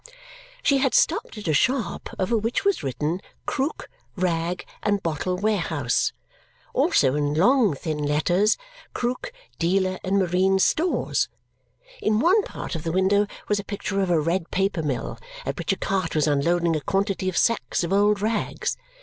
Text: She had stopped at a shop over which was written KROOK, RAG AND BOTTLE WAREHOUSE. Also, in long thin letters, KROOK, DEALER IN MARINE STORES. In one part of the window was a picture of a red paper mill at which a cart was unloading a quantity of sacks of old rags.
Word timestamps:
She 0.63 0.79
had 0.79 0.95
stopped 0.95 1.37
at 1.37 1.47
a 1.47 1.53
shop 1.53 2.09
over 2.17 2.35
which 2.35 2.65
was 2.65 2.81
written 2.81 3.21
KROOK, 3.45 3.87
RAG 4.15 4.65
AND 4.81 5.03
BOTTLE 5.03 5.37
WAREHOUSE. 5.37 6.11
Also, 6.73 7.13
in 7.13 7.35
long 7.35 7.75
thin 7.75 7.99
letters, 7.99 8.57
KROOK, 8.95 9.31
DEALER 9.59 9.99
IN 10.03 10.17
MARINE 10.17 10.57
STORES. 10.57 11.29
In 12.01 12.19
one 12.19 12.41
part 12.41 12.73
of 12.73 12.81
the 12.81 12.91
window 12.91 13.27
was 13.47 13.59
a 13.59 13.63
picture 13.63 14.01
of 14.01 14.09
a 14.09 14.19
red 14.19 14.49
paper 14.49 14.81
mill 14.81 15.19
at 15.45 15.59
which 15.59 15.71
a 15.71 15.77
cart 15.77 16.15
was 16.15 16.25
unloading 16.25 16.75
a 16.75 16.81
quantity 16.81 17.29
of 17.29 17.37
sacks 17.37 17.83
of 17.83 17.93
old 17.93 18.23
rags. 18.23 18.77